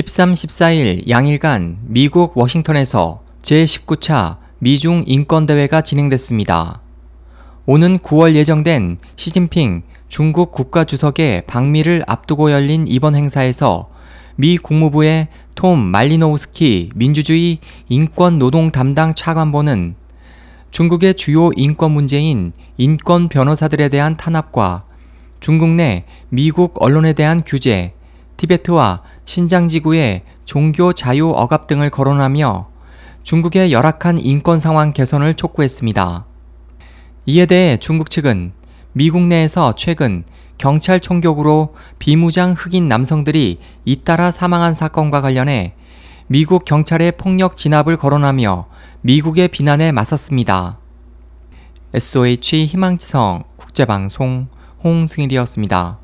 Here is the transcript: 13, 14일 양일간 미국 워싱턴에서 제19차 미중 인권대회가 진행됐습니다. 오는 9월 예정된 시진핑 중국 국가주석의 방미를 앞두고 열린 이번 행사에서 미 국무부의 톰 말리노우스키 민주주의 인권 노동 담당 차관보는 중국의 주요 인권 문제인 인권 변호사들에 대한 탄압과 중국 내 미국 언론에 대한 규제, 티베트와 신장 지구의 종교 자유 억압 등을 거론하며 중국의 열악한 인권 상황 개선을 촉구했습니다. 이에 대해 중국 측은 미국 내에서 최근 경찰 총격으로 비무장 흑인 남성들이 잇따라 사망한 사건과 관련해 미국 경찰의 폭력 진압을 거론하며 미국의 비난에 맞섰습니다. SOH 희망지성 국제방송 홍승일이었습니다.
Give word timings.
13, 0.00 0.32
14일 0.32 1.10
양일간 1.10 1.76
미국 1.82 2.34
워싱턴에서 2.34 3.20
제19차 3.42 4.38
미중 4.58 5.04
인권대회가 5.06 5.82
진행됐습니다. 5.82 6.80
오는 7.66 7.98
9월 7.98 8.34
예정된 8.34 8.96
시진핑 9.16 9.82
중국 10.08 10.52
국가주석의 10.52 11.42
방미를 11.46 12.02
앞두고 12.06 12.50
열린 12.50 12.86
이번 12.88 13.14
행사에서 13.14 13.90
미 14.36 14.56
국무부의 14.56 15.28
톰 15.54 15.78
말리노우스키 15.78 16.92
민주주의 16.94 17.58
인권 17.90 18.38
노동 18.38 18.70
담당 18.70 19.14
차관보는 19.14 19.96
중국의 20.70 21.12
주요 21.12 21.50
인권 21.56 21.90
문제인 21.90 22.52
인권 22.78 23.28
변호사들에 23.28 23.90
대한 23.90 24.16
탄압과 24.16 24.84
중국 25.40 25.68
내 25.68 26.04
미국 26.30 26.82
언론에 26.82 27.12
대한 27.12 27.42
규제, 27.44 27.92
티베트와 28.38 29.02
신장 29.30 29.68
지구의 29.68 30.22
종교 30.44 30.92
자유 30.92 31.30
억압 31.30 31.68
등을 31.68 31.88
거론하며 31.88 32.66
중국의 33.22 33.70
열악한 33.70 34.18
인권 34.18 34.58
상황 34.58 34.92
개선을 34.92 35.34
촉구했습니다. 35.34 36.26
이에 37.26 37.46
대해 37.46 37.76
중국 37.76 38.10
측은 38.10 38.50
미국 38.92 39.22
내에서 39.22 39.72
최근 39.76 40.24
경찰 40.58 40.98
총격으로 40.98 41.76
비무장 42.00 42.56
흑인 42.58 42.88
남성들이 42.88 43.60
잇따라 43.84 44.32
사망한 44.32 44.74
사건과 44.74 45.20
관련해 45.20 45.74
미국 46.26 46.64
경찰의 46.64 47.12
폭력 47.12 47.56
진압을 47.56 47.98
거론하며 47.98 48.66
미국의 49.02 49.46
비난에 49.46 49.92
맞섰습니다. 49.92 50.80
SOH 51.94 52.66
희망지성 52.66 53.44
국제방송 53.58 54.48
홍승일이었습니다. 54.82 55.99